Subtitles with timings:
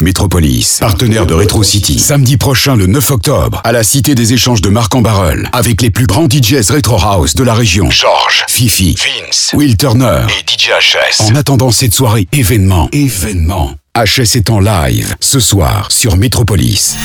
[0.00, 1.98] Métropolis, partenaire de Retro City.
[1.98, 5.82] Samedi prochain, le 9 octobre, à la Cité des Échanges de Marc en Barreul, avec
[5.82, 7.90] les plus grands DJs Retro House de la région.
[7.90, 11.22] George, Fifi, Vince, Will Turner et DJ HS.
[11.30, 13.72] En attendant cette soirée événement, événement.
[13.96, 16.96] HS est en live ce soir sur Métropolis.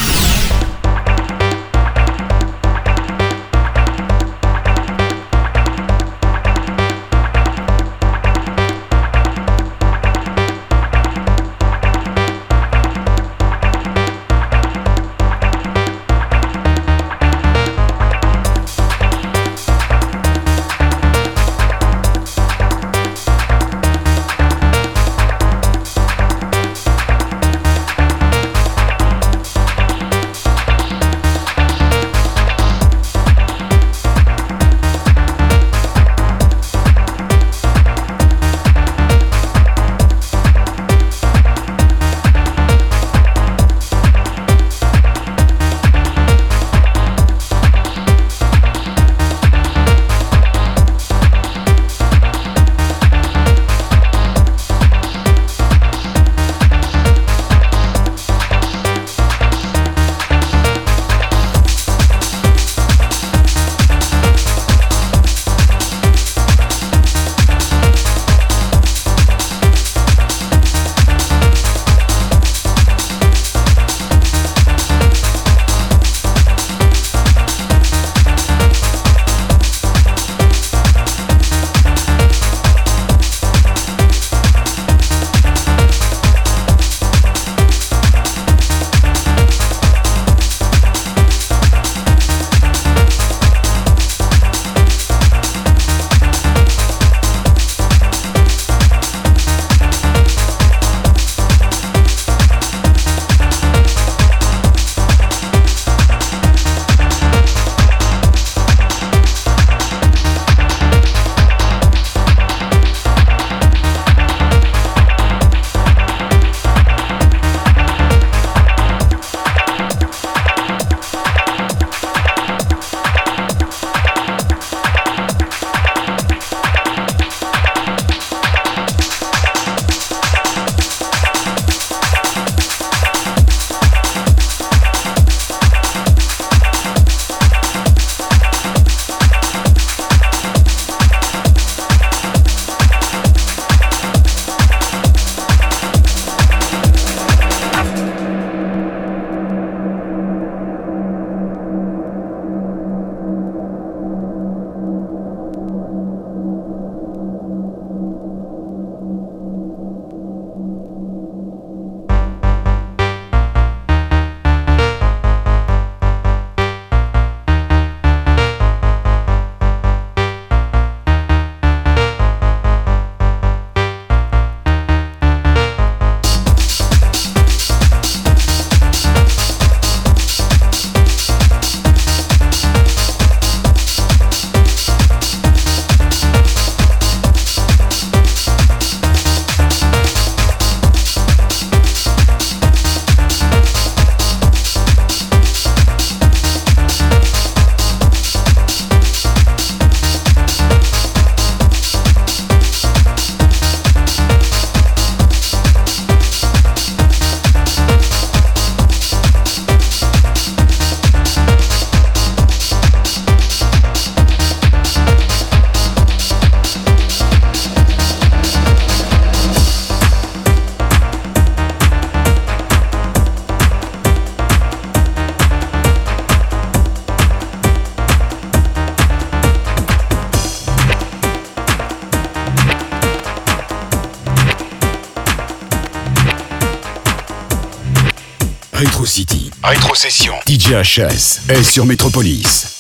[240.50, 241.08] Rétrocession.
[241.08, 242.79] DJHS est sur Métropolis.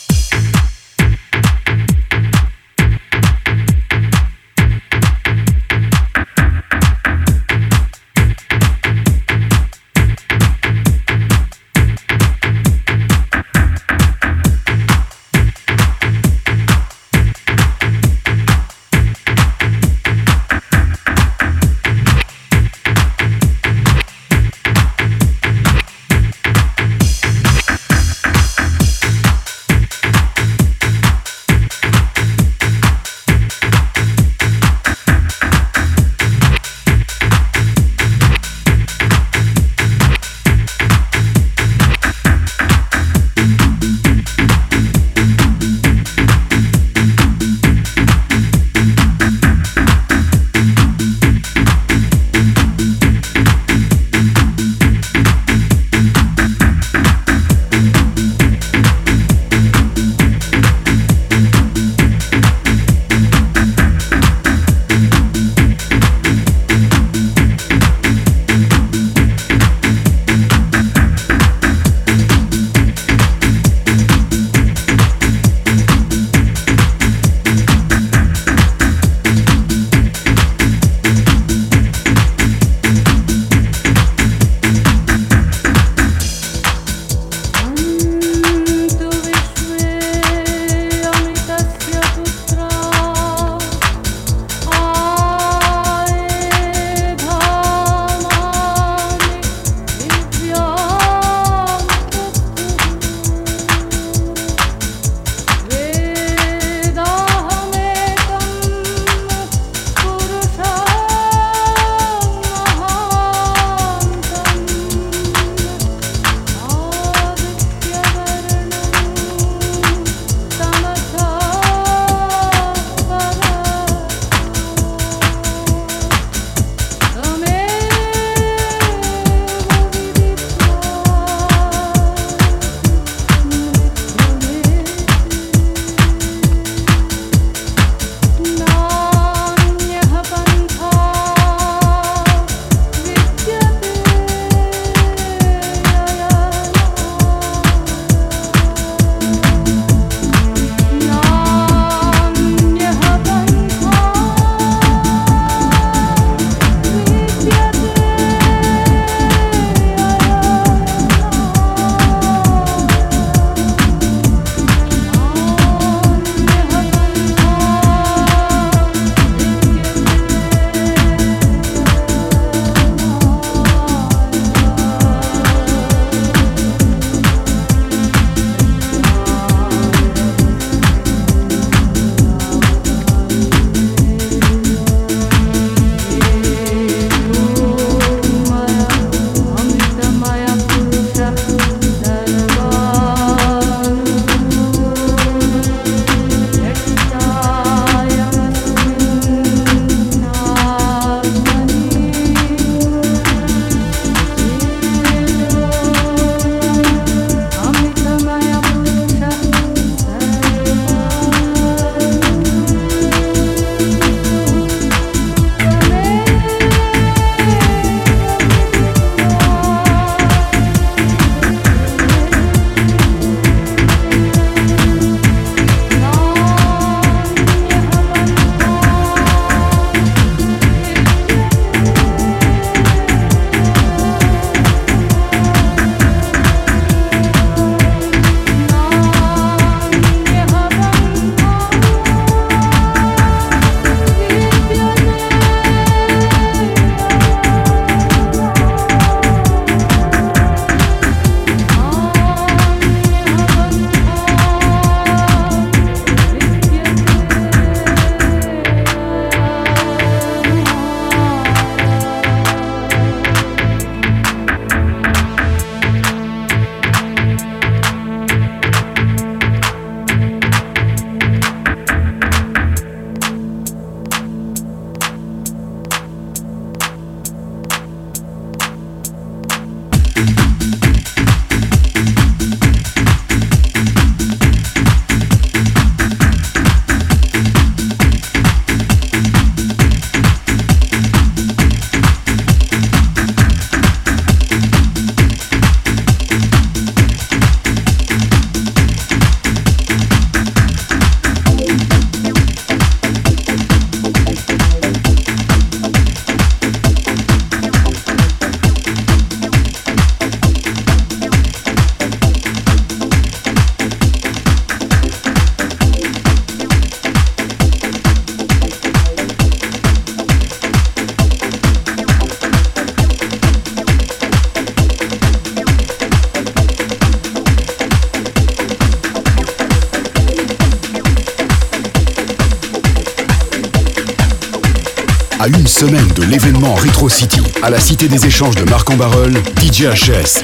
[336.30, 340.44] L'événement Retro City, à la Cité des Échanges de Marc-en-Barœul, DJ HS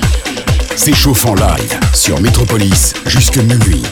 [0.75, 3.83] s'échauffe en live sur Metropolis jusque minuit.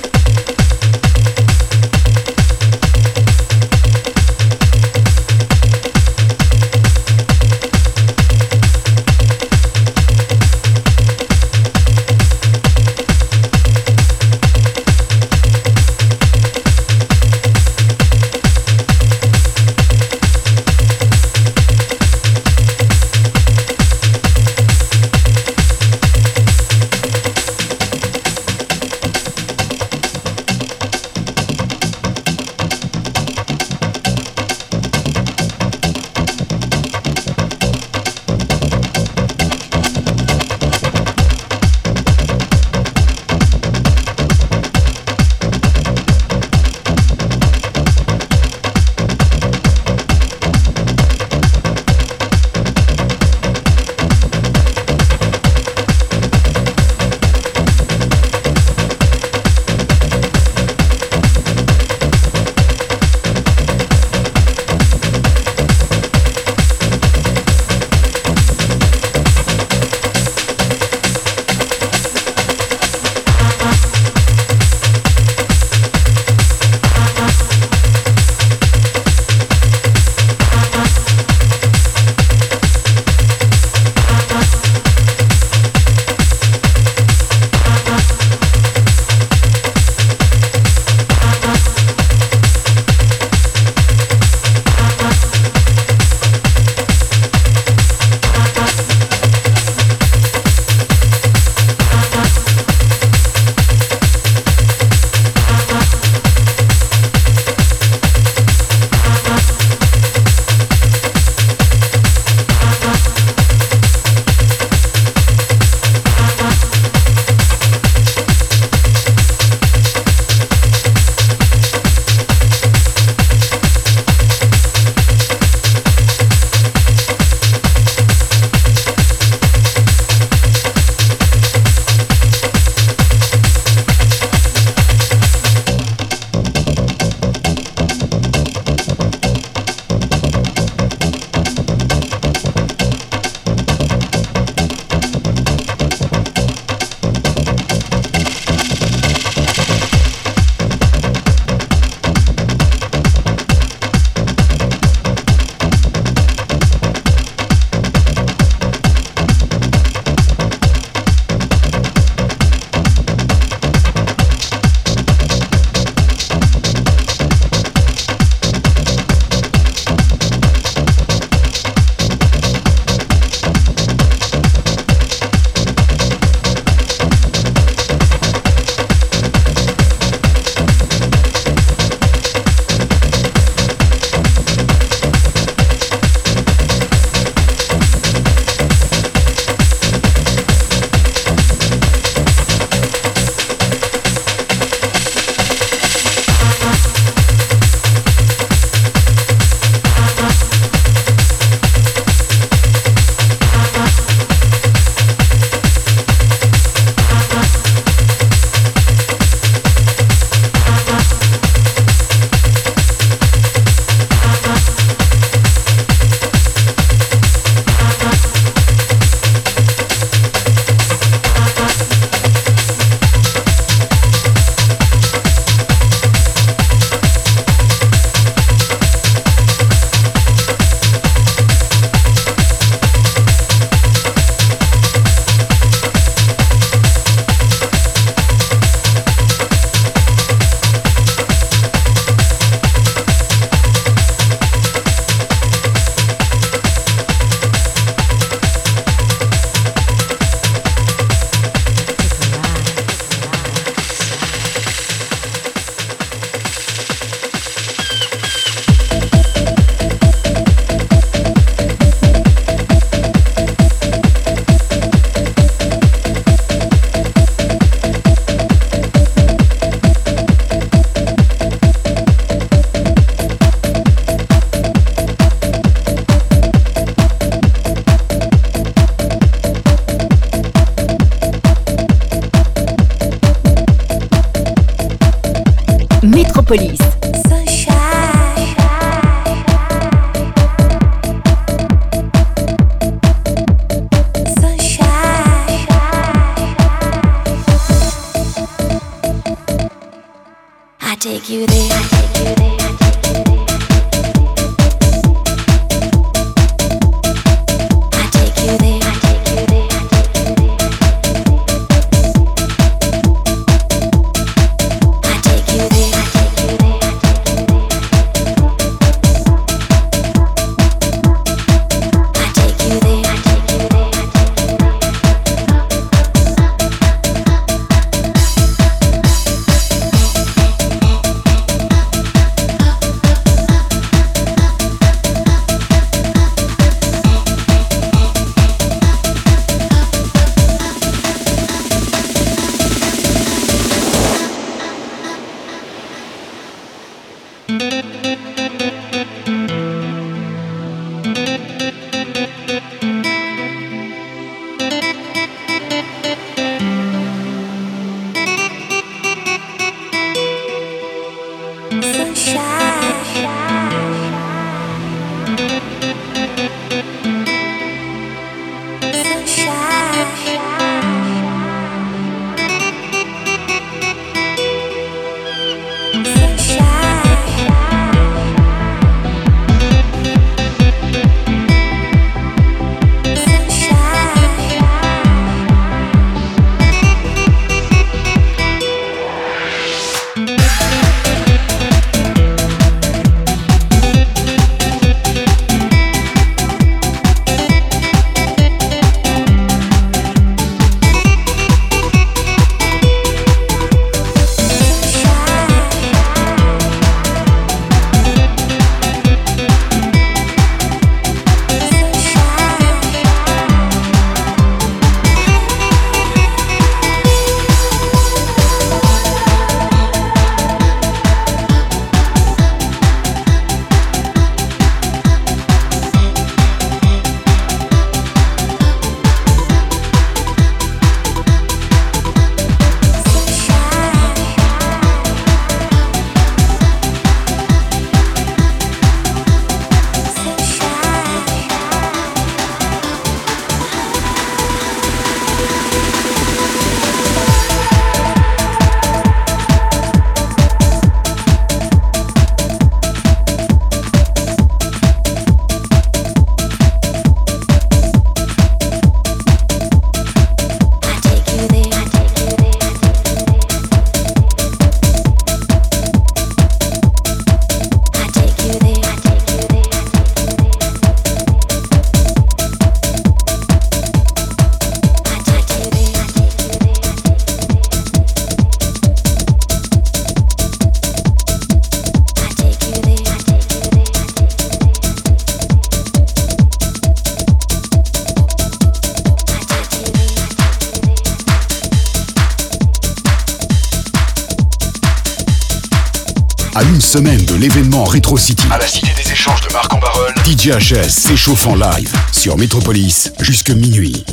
[497.81, 501.91] Retro City à la Cité des Échanges de Marc en Barœul, DJHS s'échauffe en live
[502.11, 504.05] sur Metropolis jusque minuit.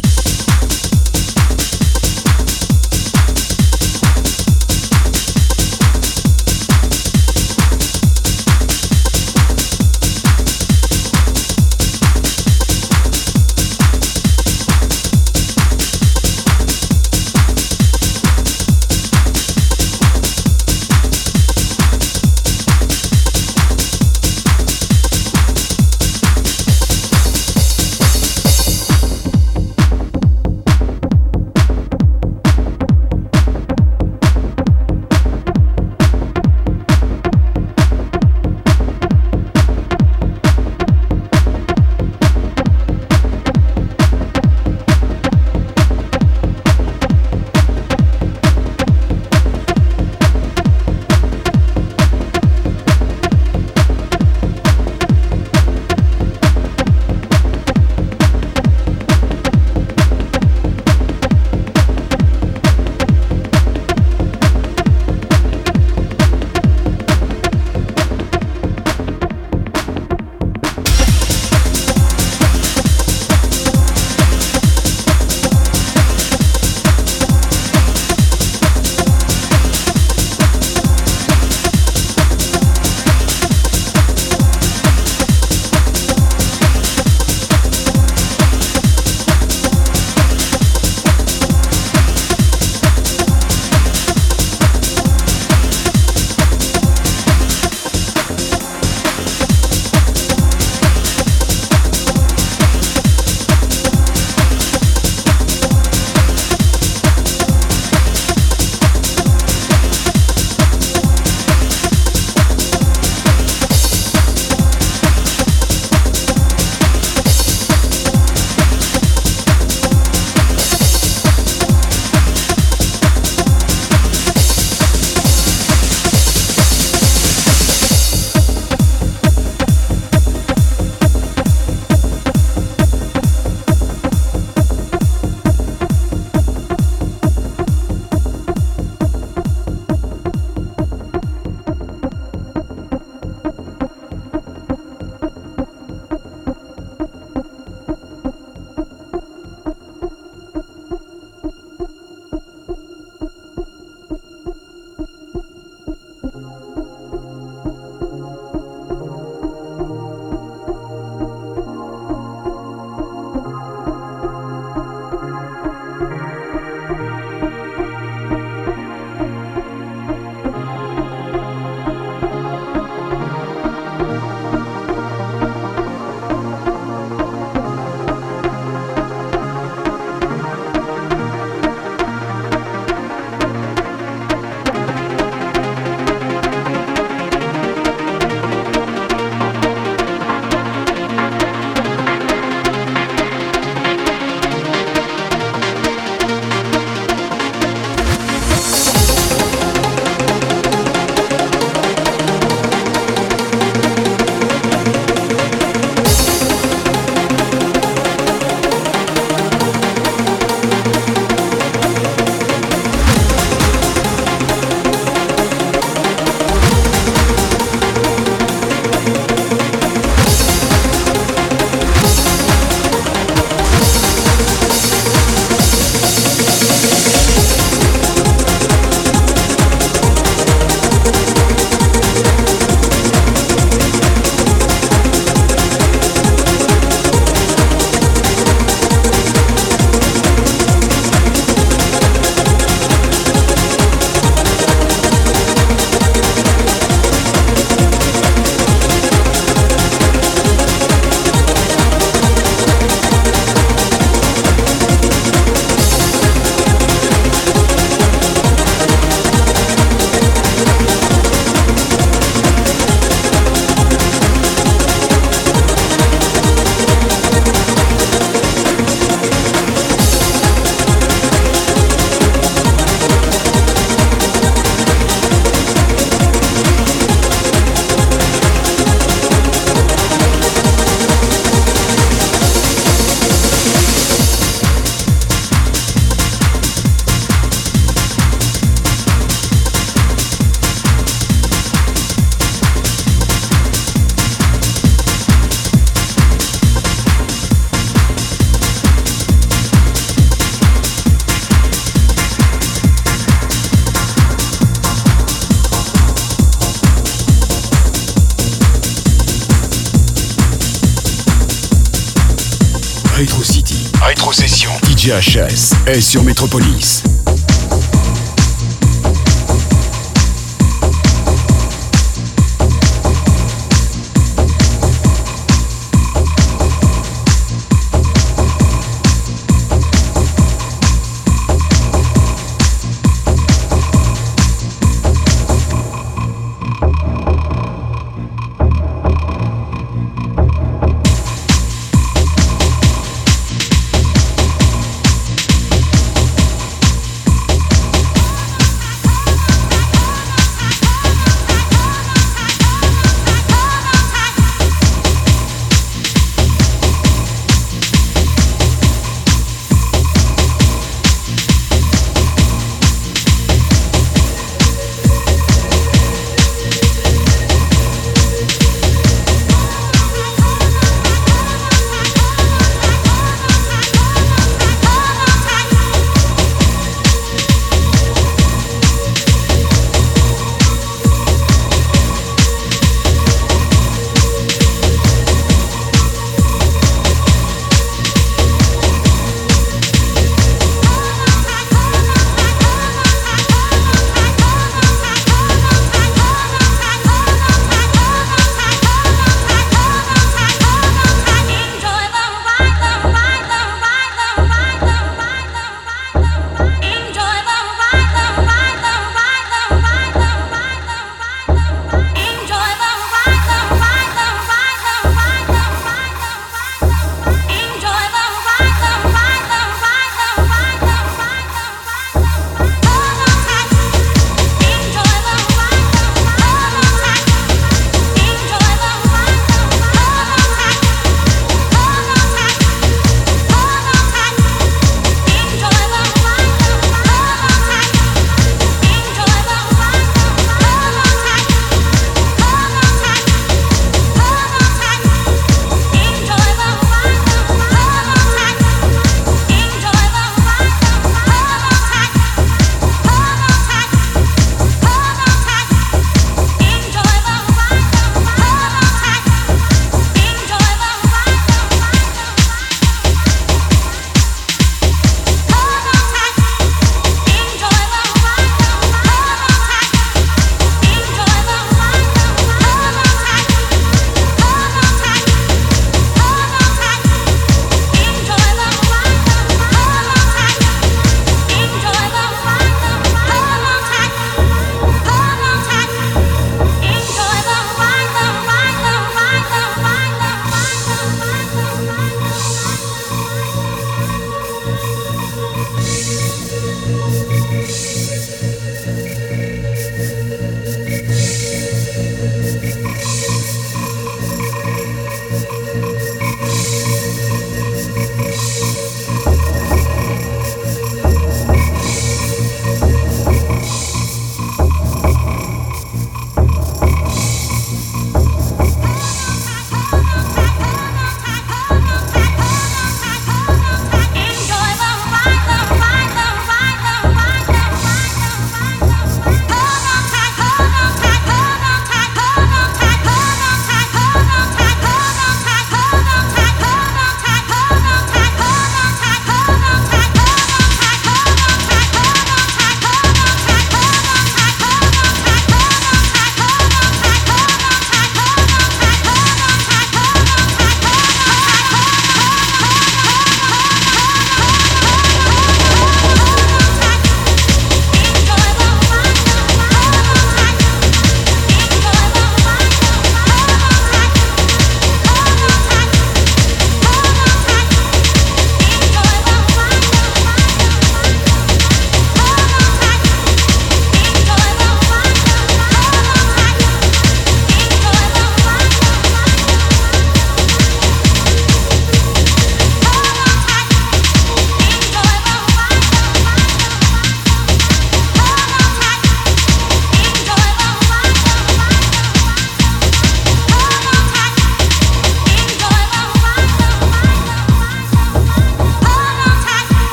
[315.91, 316.90] Est sur Métropolis.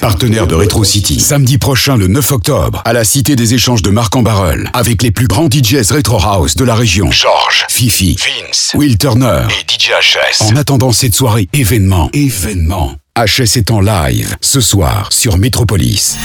[0.00, 1.18] Partenaire de Retro City.
[1.18, 5.02] Samedi prochain, le 9 octobre, à la Cité des Échanges de Marc en Barreul, avec
[5.02, 7.10] les plus grands DJs Retro House de la région.
[7.10, 10.44] Georges, Fifi, Vince, Will Turner et DJ HS.
[10.44, 12.94] En attendant cette soirée événement, événement.
[13.16, 16.16] HS est en live ce soir sur Métropolis.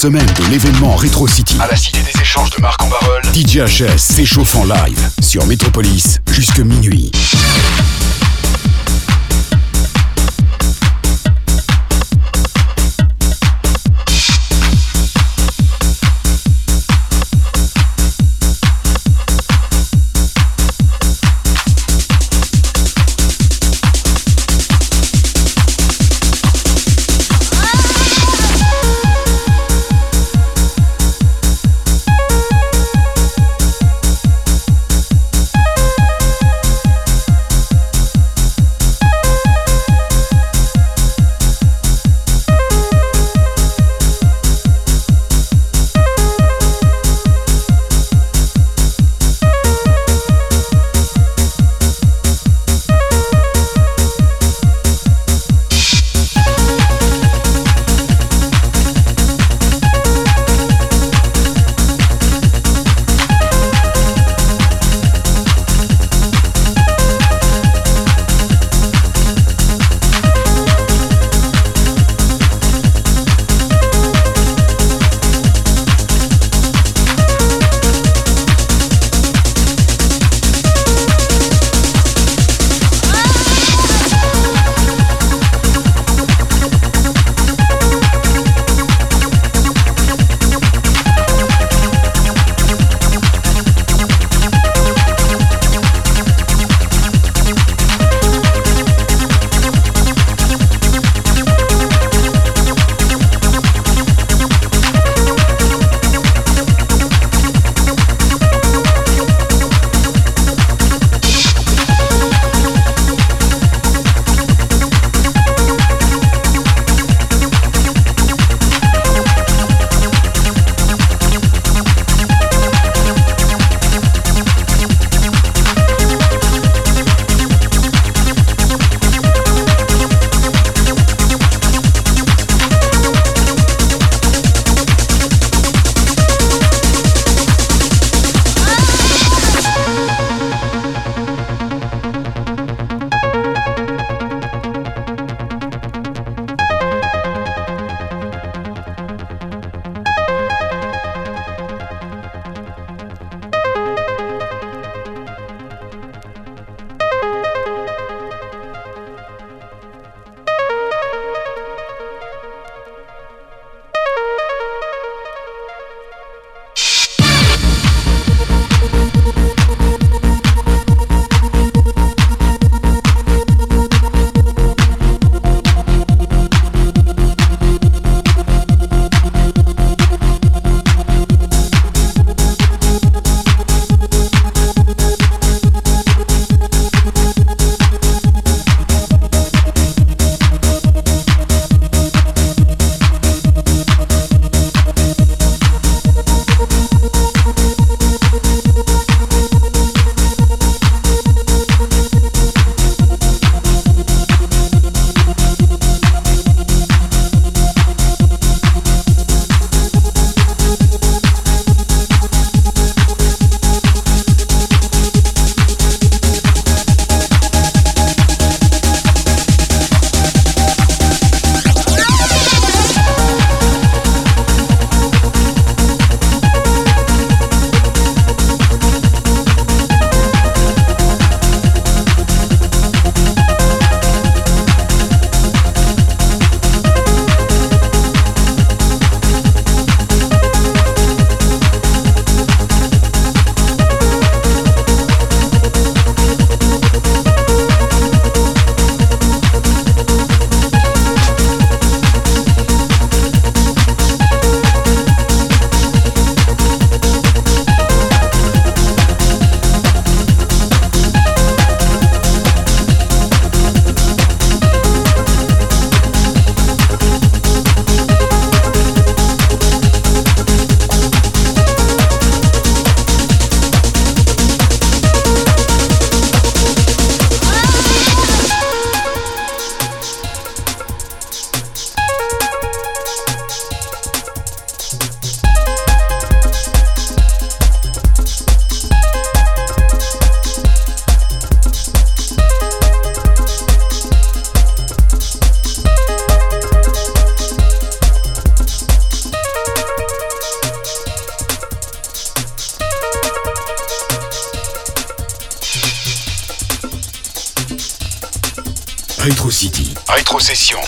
[0.00, 3.98] Semaine de l'événement Retro City à la Cité des Échanges de Marc en Barol, DJHS
[3.98, 7.12] s'échauffe en live sur Metropolis jusque minuit.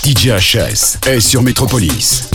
[0.05, 2.32] DJHS est sur Metropolis.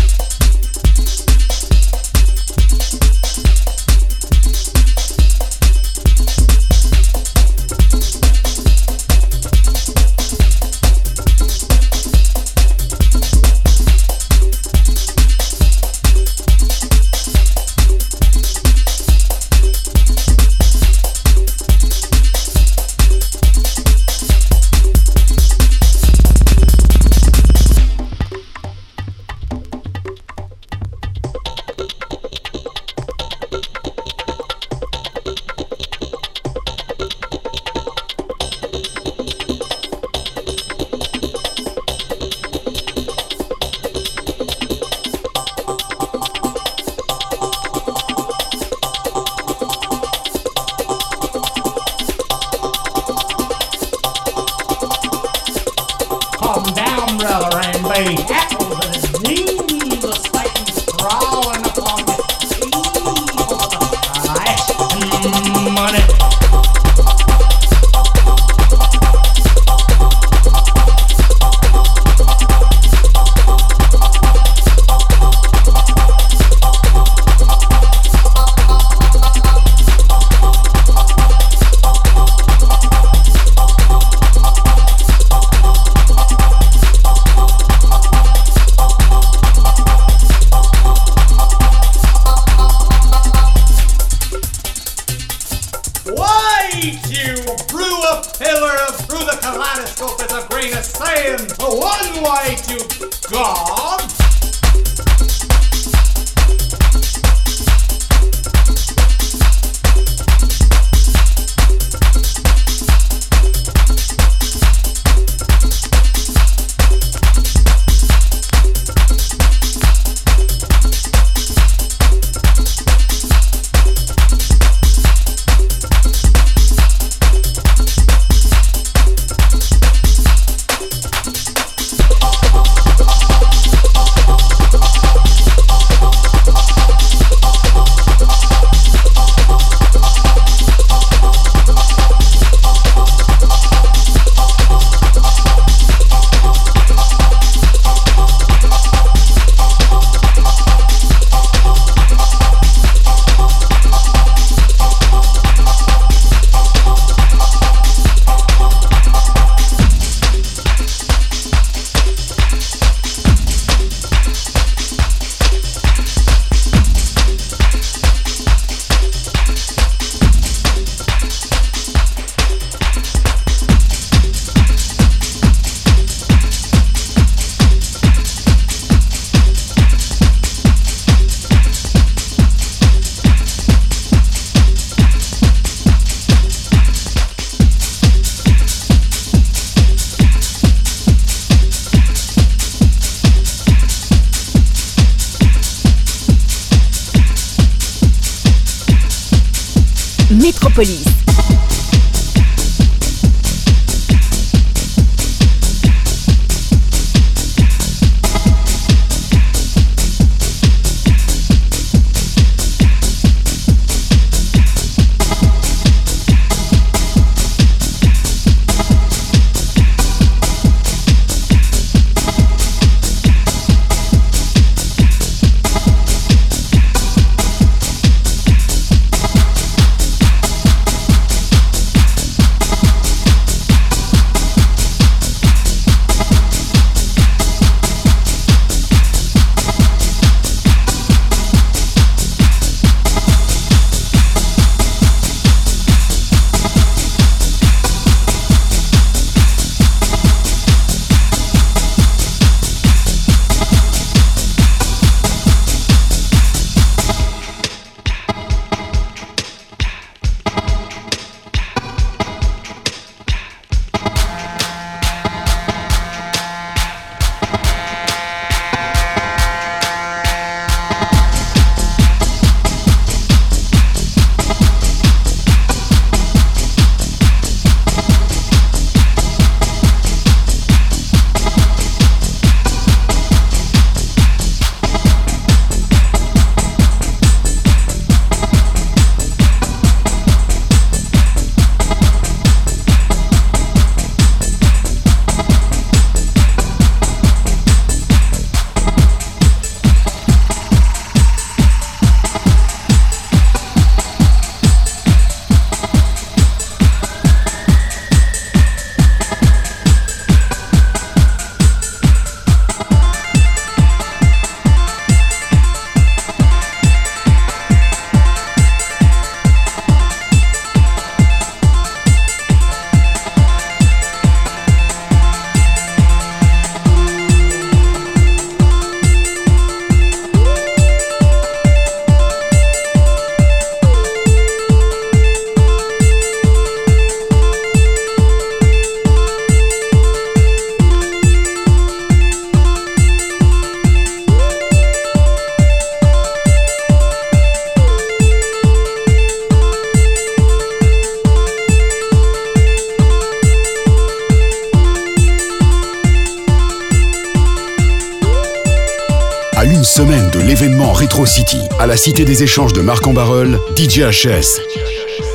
[362.08, 364.62] Cité des Échanges de Marc-en-Barœul, DJ HS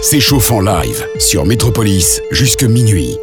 [0.00, 3.18] s'échauffe en live sur Métropolis jusque minuit.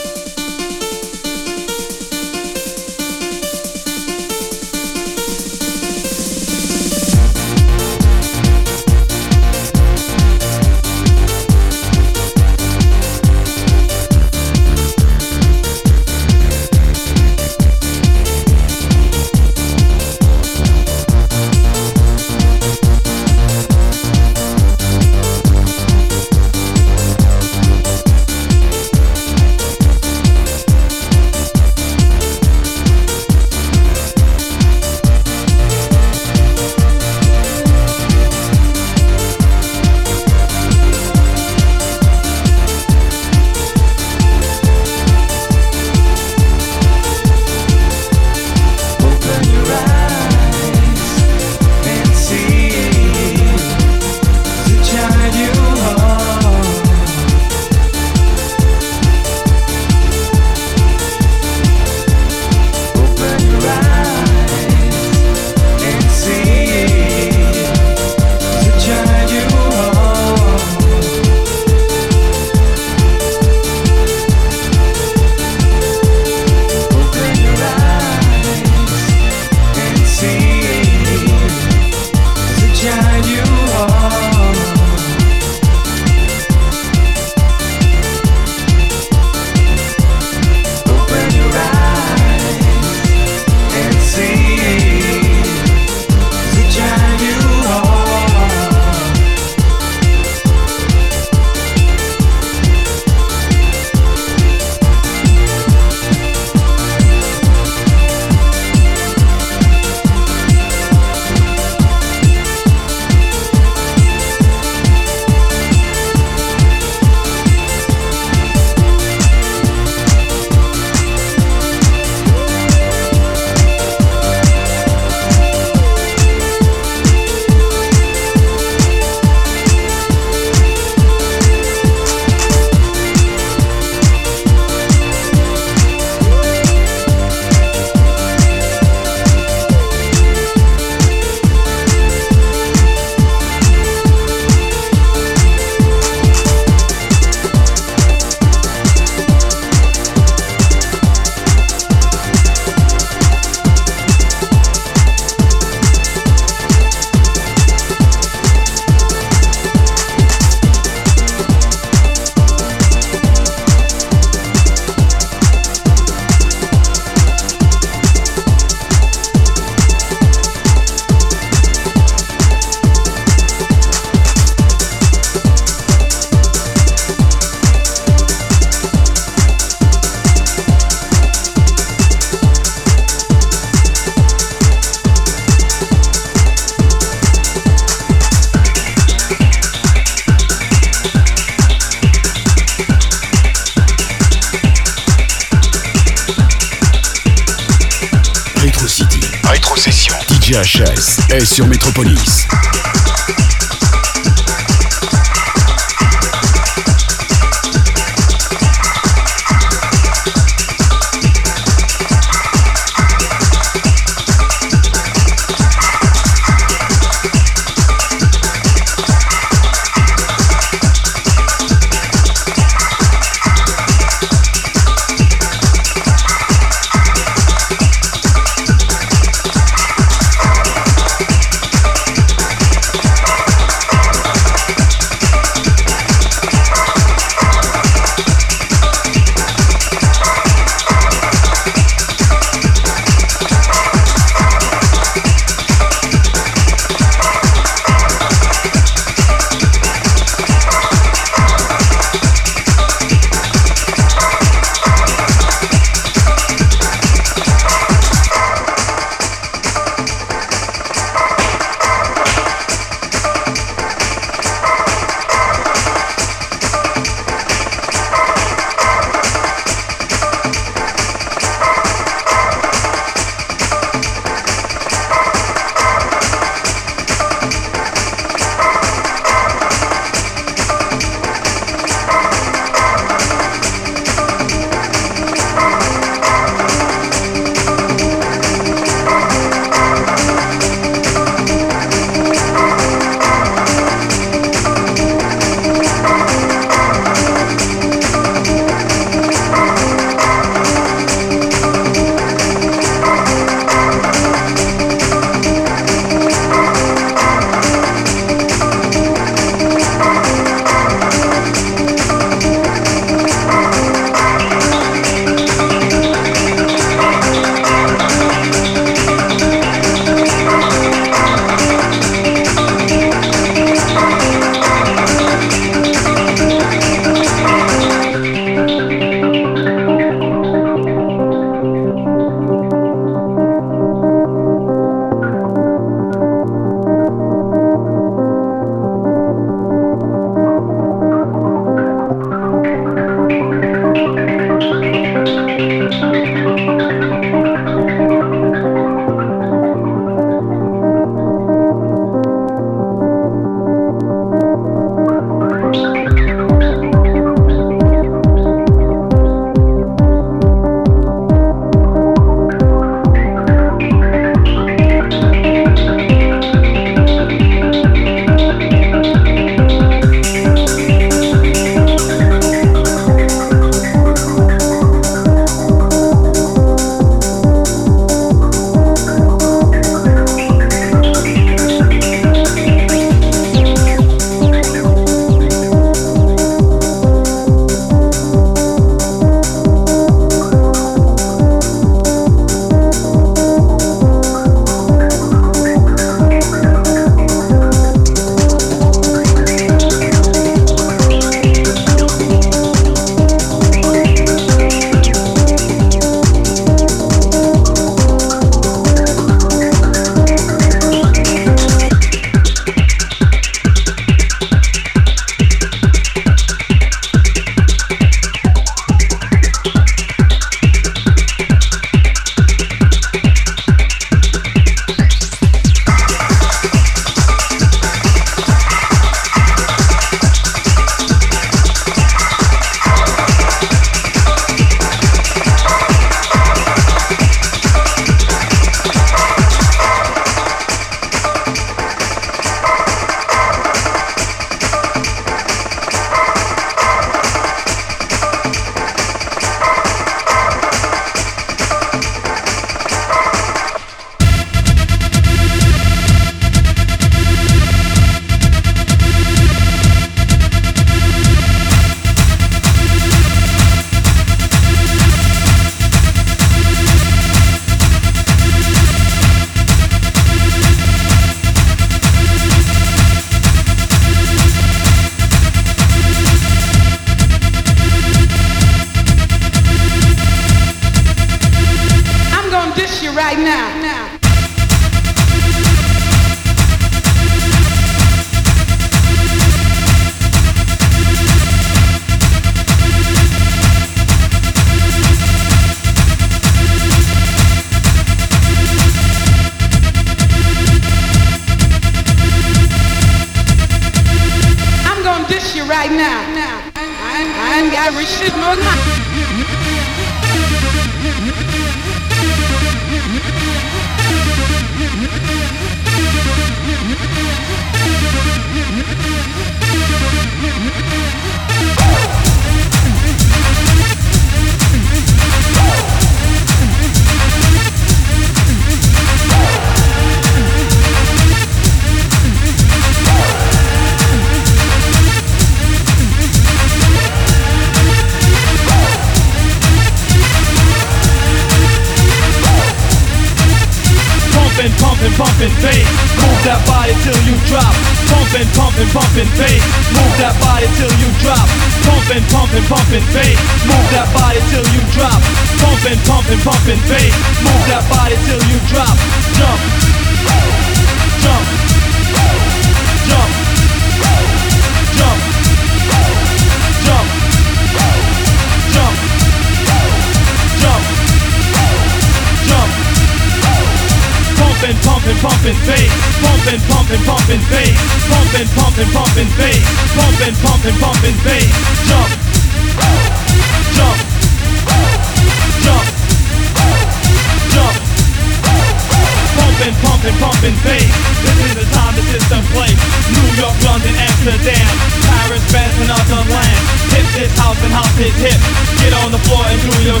[594.28, 594.68] Amsterdam,
[595.08, 596.64] Paris, France, and other land.
[596.92, 598.36] Hip this house and house this hip.
[598.76, 600.00] Get on the floor and do your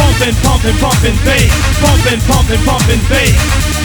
[0.00, 1.52] pumping, pumping, pumping bass.
[1.84, 3.79] Pumping, pumping, pumping bass.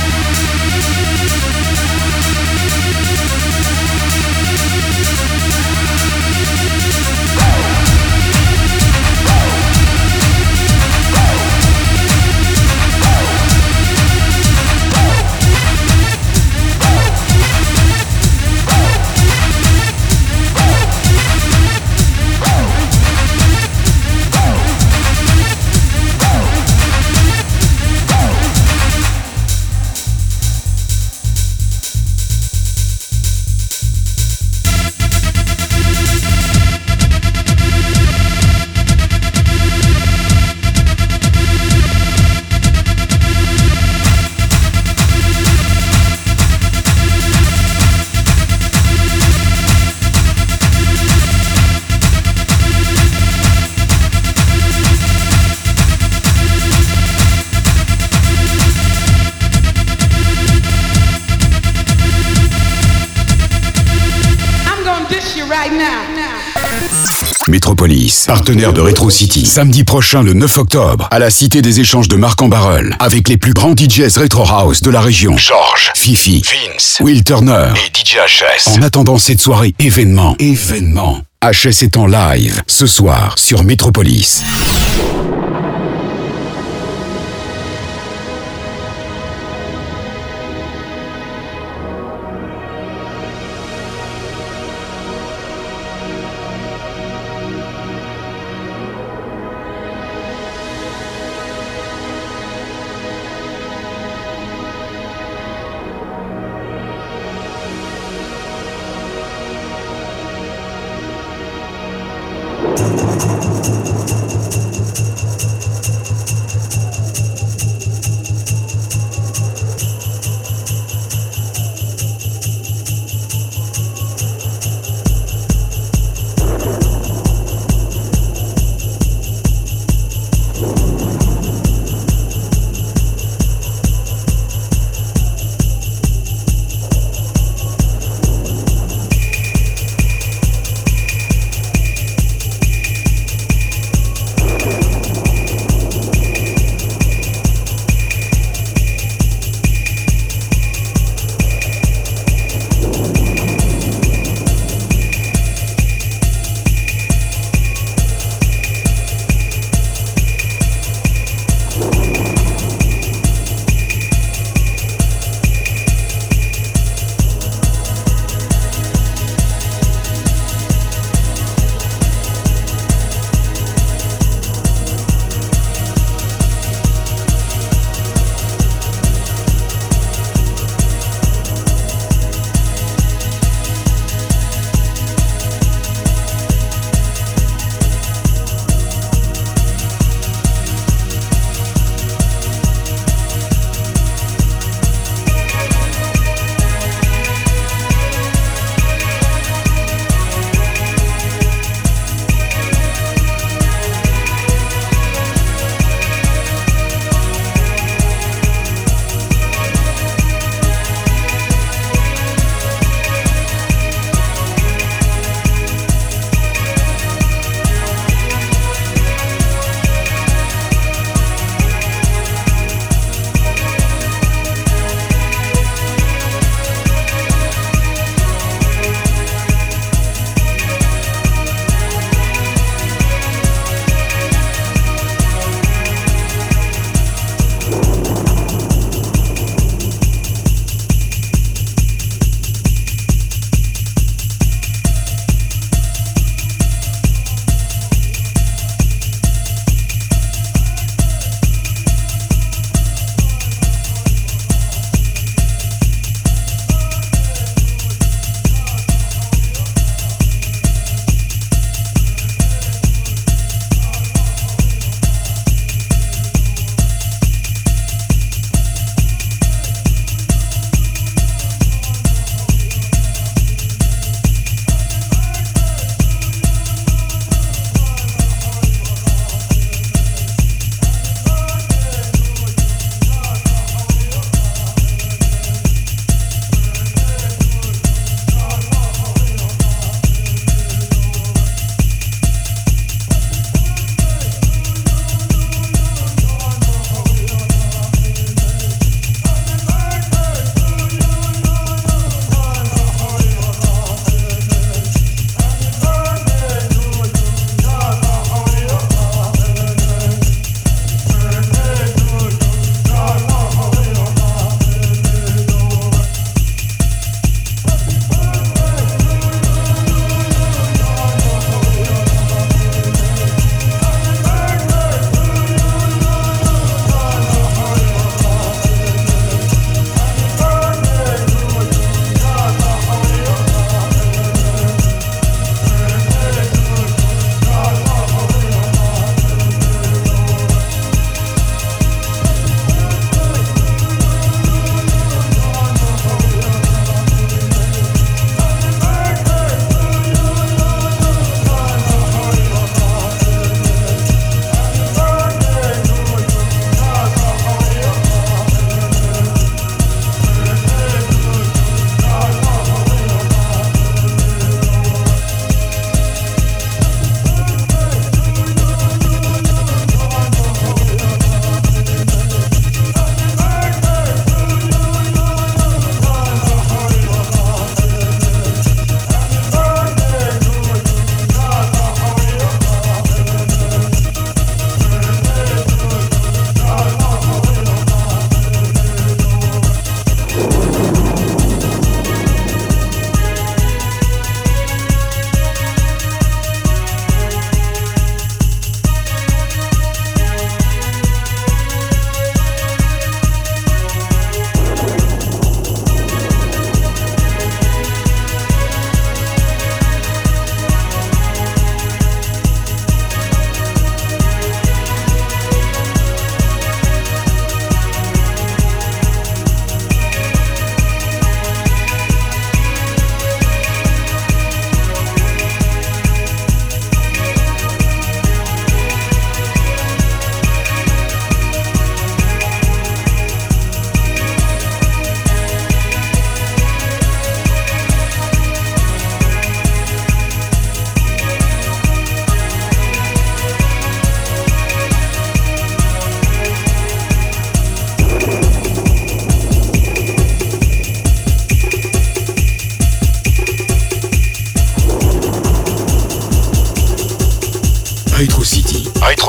[68.28, 69.46] Partenaire de Retro City.
[69.46, 73.28] Samedi prochain, le 9 octobre, à la Cité des Échanges de Marc en Barreul, avec
[73.28, 75.38] les plus grands DJs Retro House de la région.
[75.38, 78.78] George, Fifi, Vince, Will Turner et DJ HS.
[78.78, 84.44] En attendant cette soirée événement, événement, HS est en live ce soir sur Metropolis.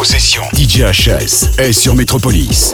[0.07, 0.43] Rétrocession.
[0.55, 2.73] DJ HS est sur Métropolis.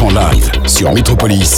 [0.00, 1.57] En live sur Metropolis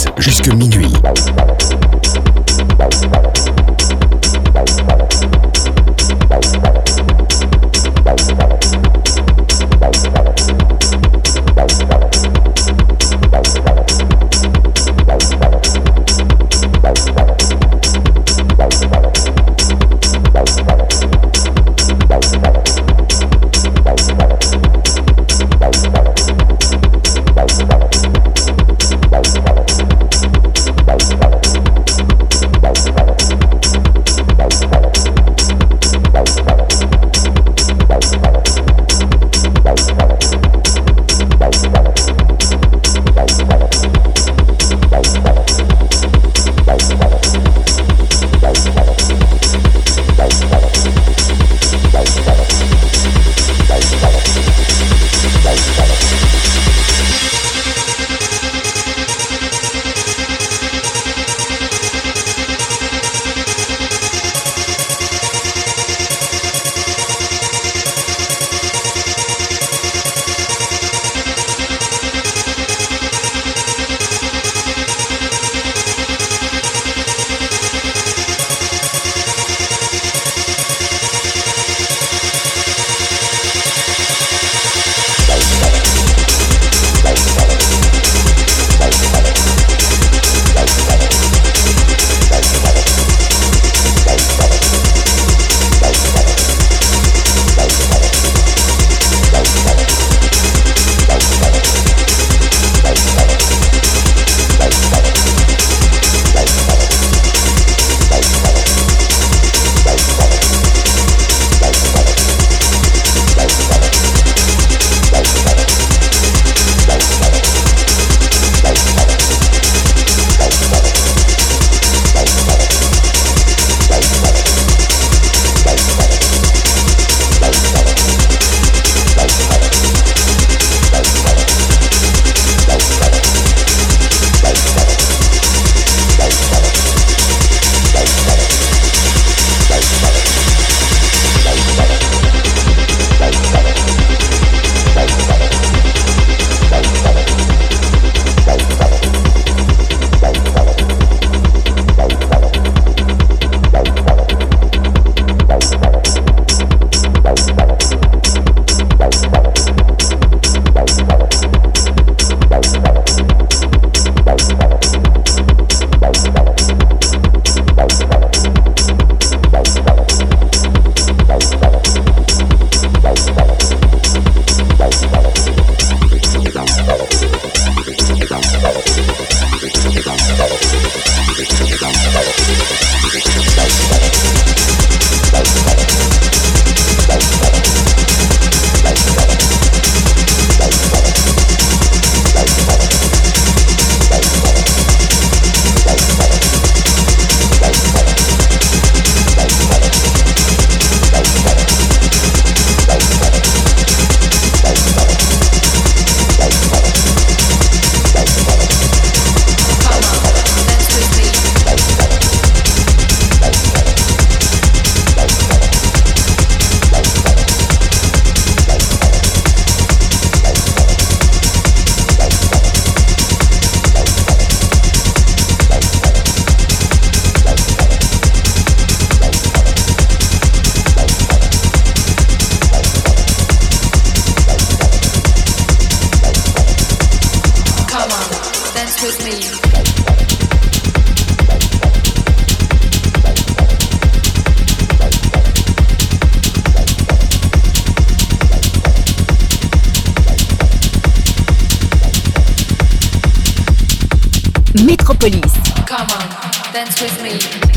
[254.91, 255.53] Metropolis.
[255.87, 257.70] Come on, dance with me.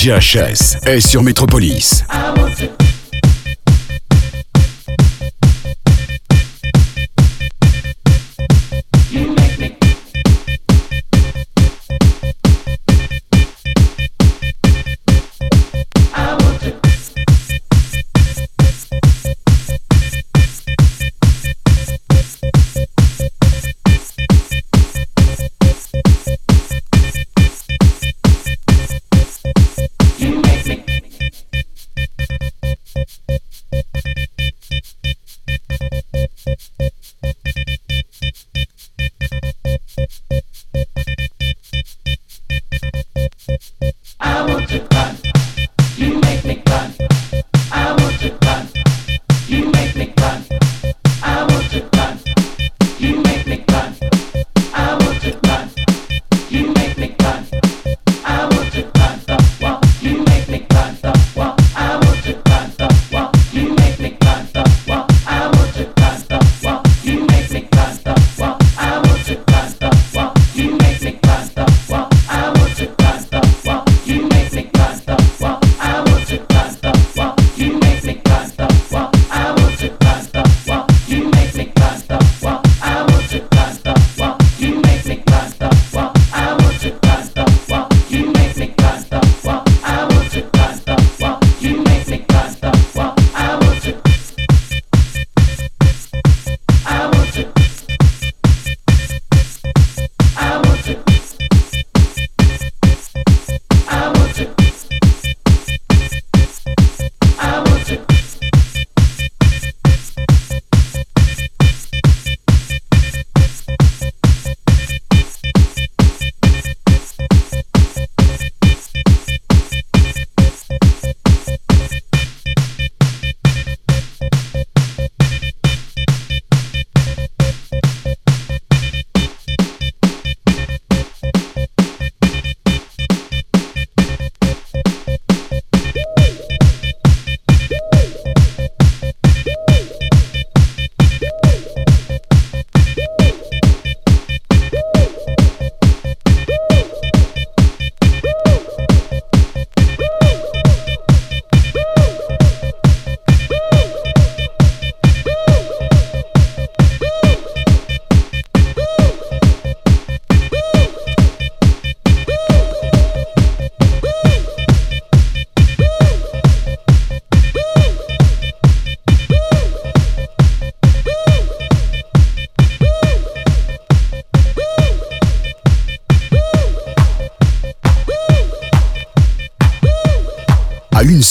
[0.00, 2.04] DJHS est sur Métropolis.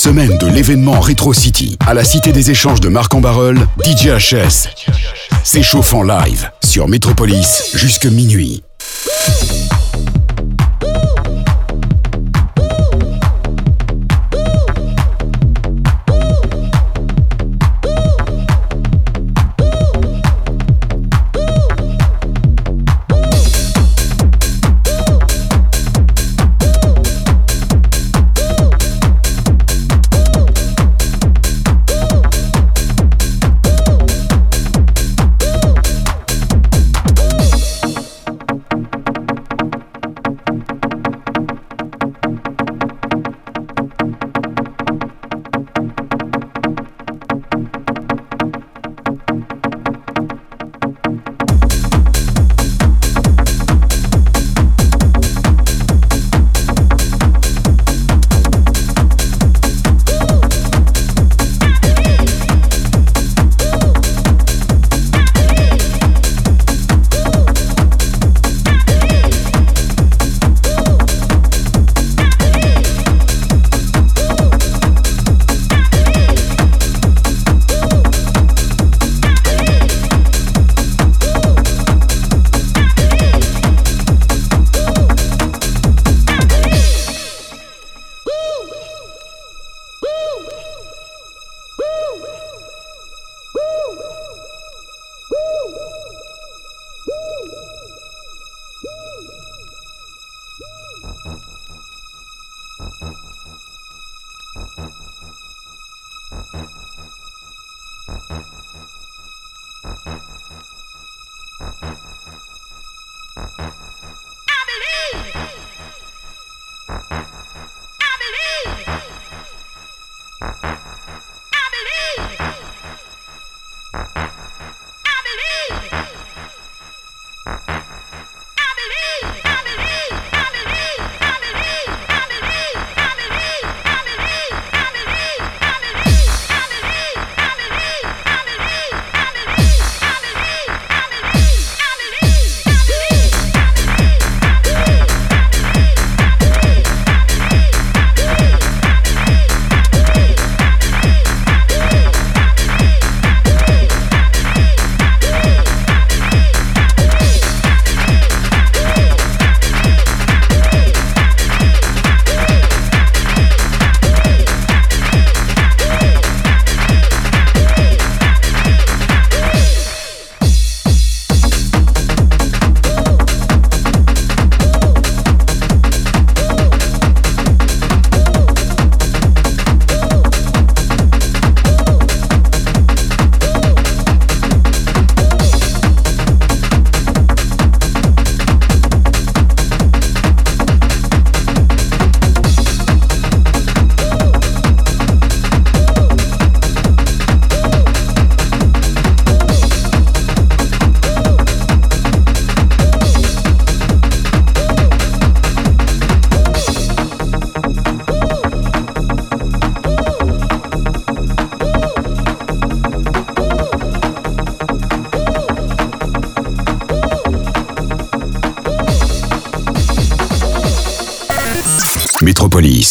[0.10, 4.08] Semaine de l'événement Retro City, à la Cité des Échanges de Marc en Barœul, DJ
[4.08, 4.68] HS
[5.44, 8.64] s'échauffe en live sur Métropolis jusque minuit.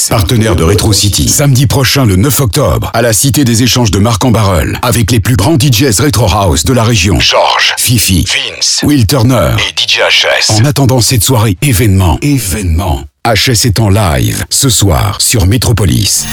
[0.08, 1.28] Partenaire de Retro City.
[1.28, 5.10] Samedi prochain, le 9 octobre, à la Cité des Échanges de Marc en Barœul, avec
[5.10, 7.20] les plus grands DJs Retro House de la région.
[7.20, 10.52] George, Fifi, Vince, Will Turner et DJ HS.
[10.60, 16.26] En attendant cette soirée événement, événement, HS est en live ce soir sur Metropolis.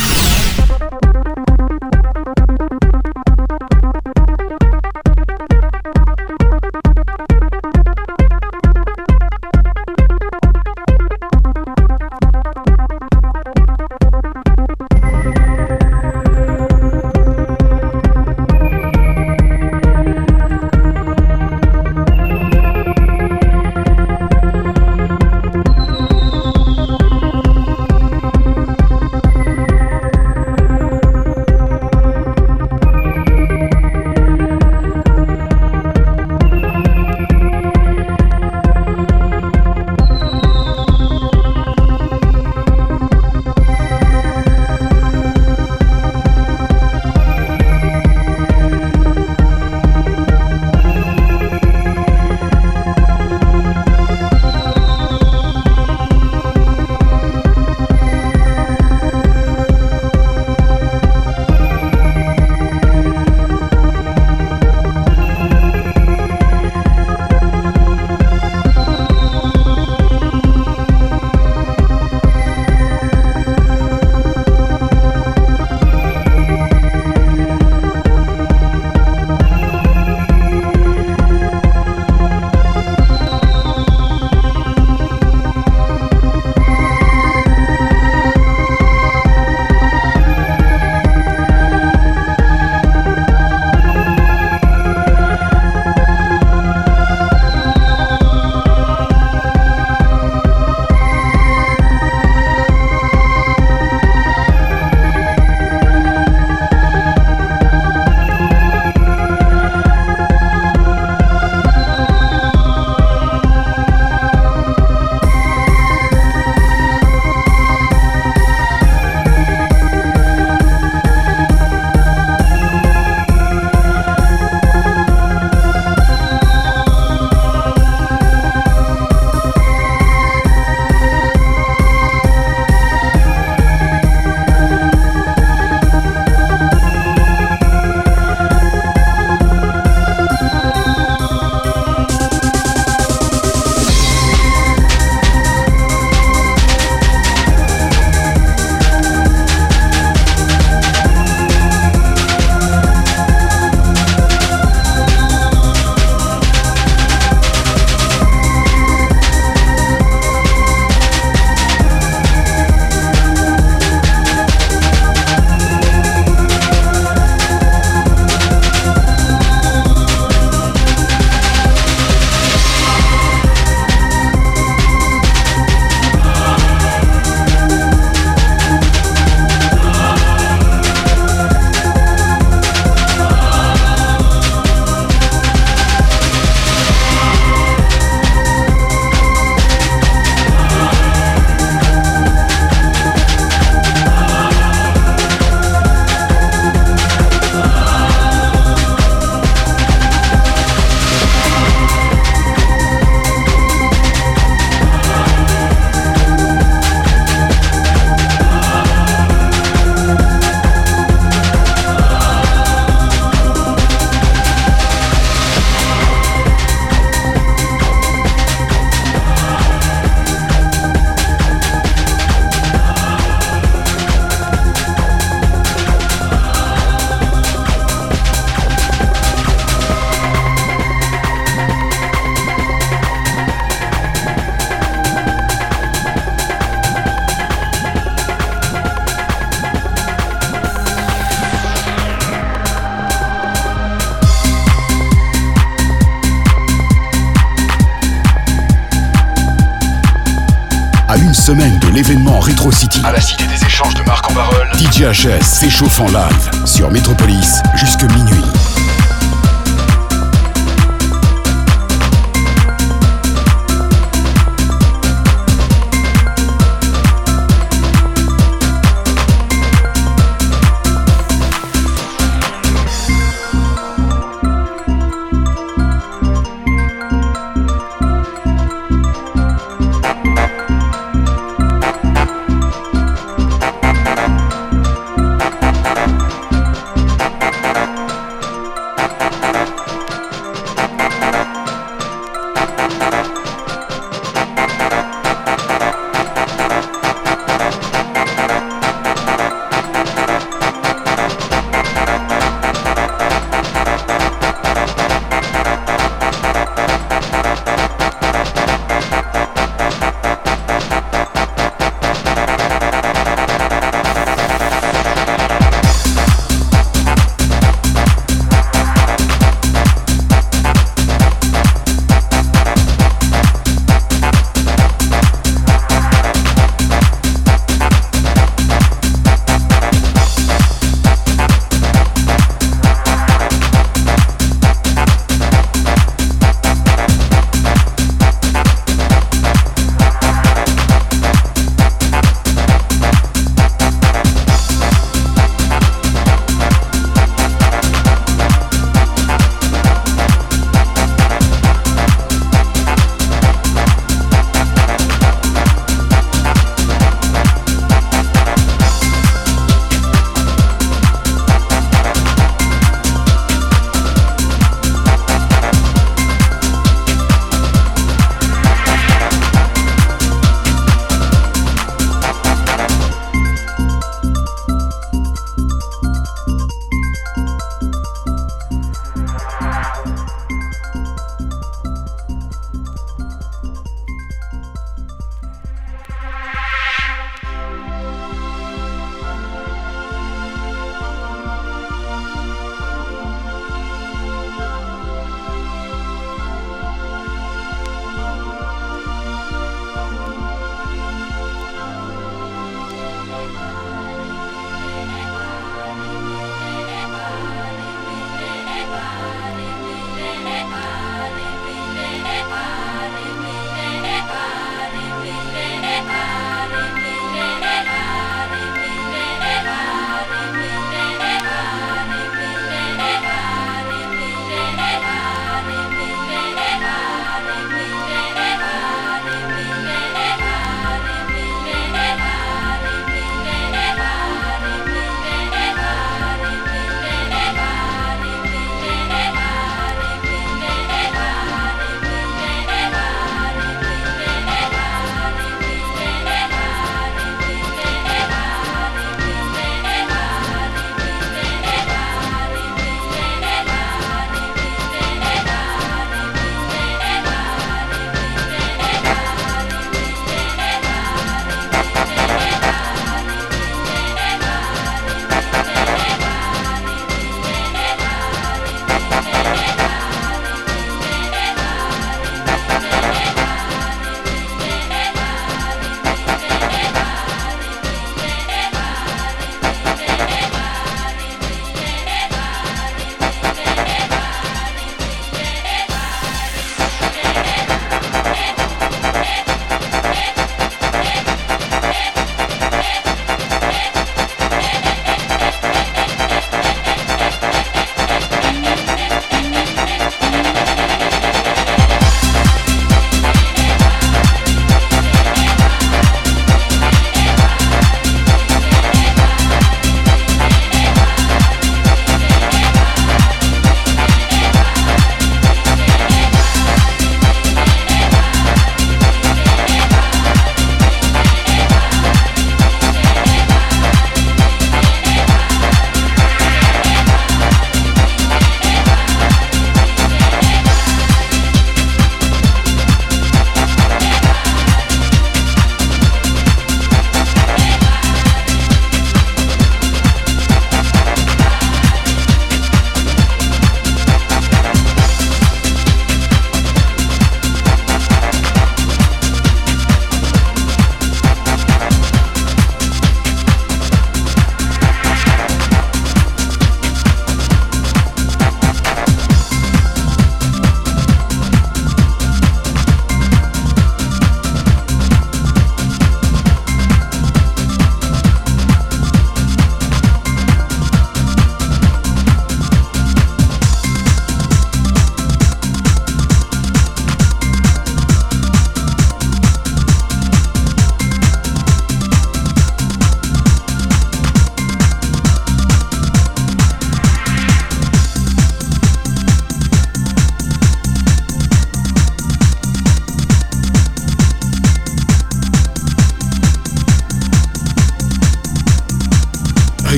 [253.05, 258.03] À la Cité des Échanges de Marc-en-Barœul, DJ HS s'échauffe en live sur Metropolis jusque
[258.03, 258.54] minuit.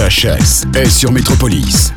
[0.00, 1.92] DJHS est sur Métropolis.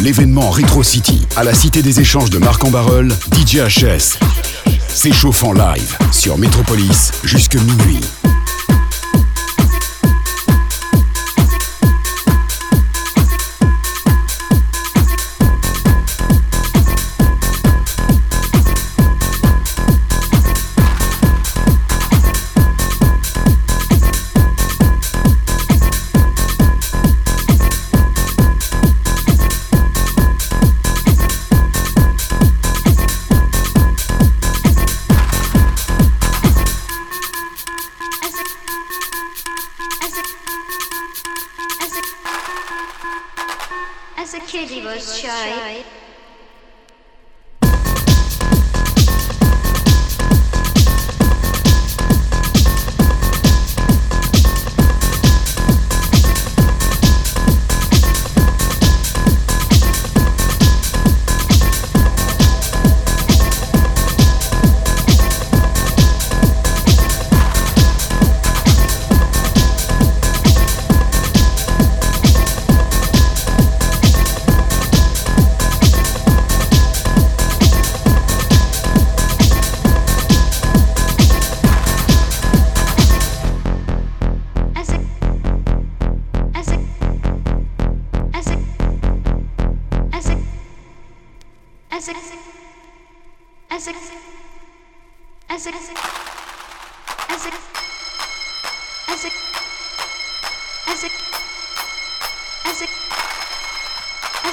[0.00, 4.18] L'événement Retro City, à la Cité des Échanges de Marc en Barœul, DJ HS
[4.88, 8.00] s'échauffe en live sur Métropolis jusque minuit.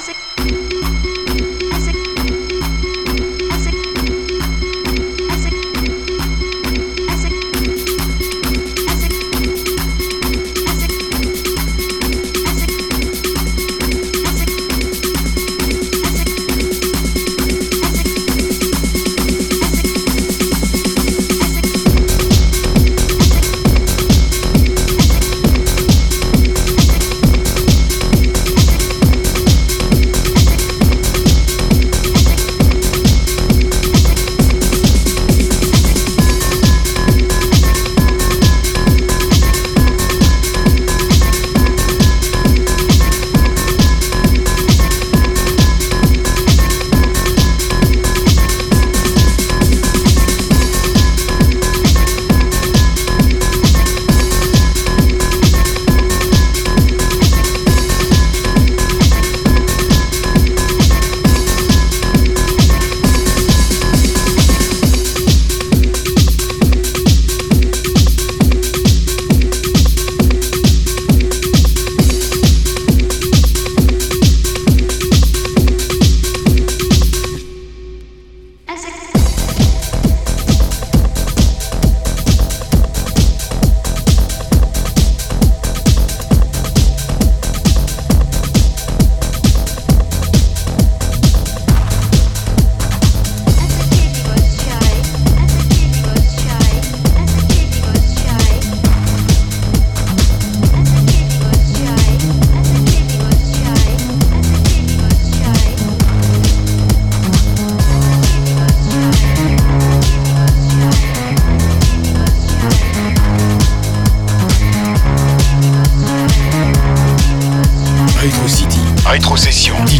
[0.08, 0.57] music.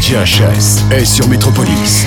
[0.08, 2.06] DHS est sur Métropolis.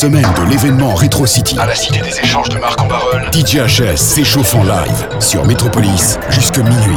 [0.00, 3.98] Semaine de l'événement Retro City, à la Cité des Échanges de Marc en Barœul, DJHS
[3.98, 6.96] s'échauffe en live sur Metropolis jusque minuit.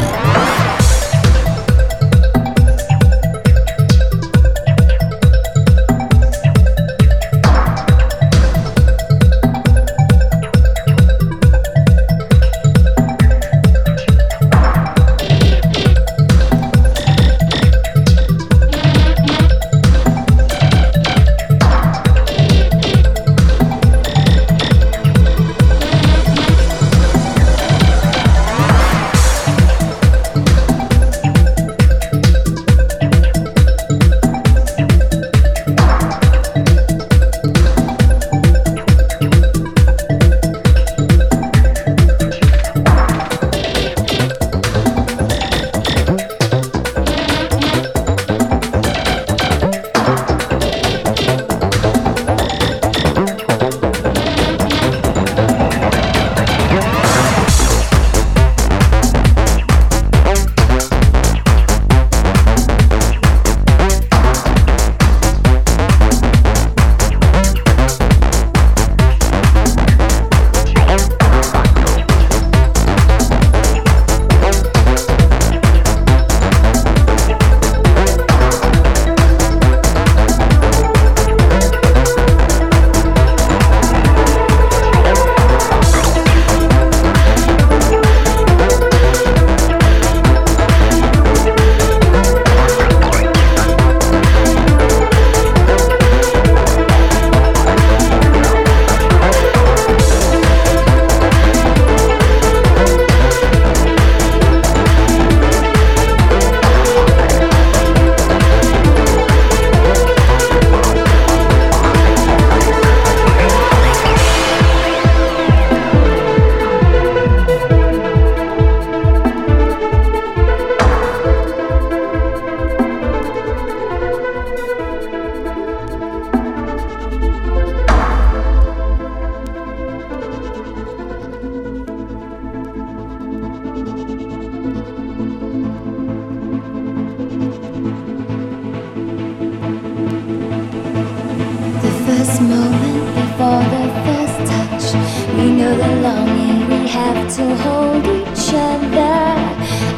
[147.35, 149.33] to hold each other.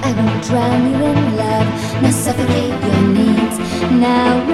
[0.07, 1.67] I won't drown you in love,
[2.01, 3.57] now suffocate your needs.
[3.91, 4.44] Now